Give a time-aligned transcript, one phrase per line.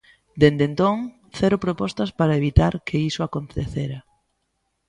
[0.41, 0.95] Dende entón,
[1.37, 3.99] cero propostas para evitar que iso acontecera.